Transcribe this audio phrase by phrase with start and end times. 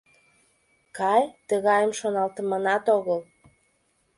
[0.97, 3.19] Кай, тыгайым шоналтыманат огыл.